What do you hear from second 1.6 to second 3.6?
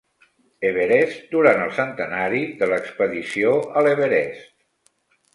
el centenari de l'expedició